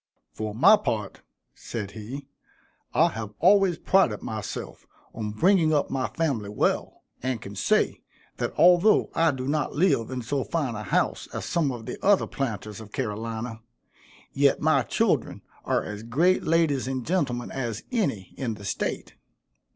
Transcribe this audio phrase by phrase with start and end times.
[0.33, 1.21] "For my part,"
[1.53, 2.25] said he,
[2.91, 8.01] "I have always prided myself on bringing up my family well, and can say,
[8.37, 12.03] that although I do not live in so fine a house as some of the
[12.03, 13.59] other planters of Carolina,
[14.33, 19.13] yet my children are as great ladies and gentlemen as any in the state.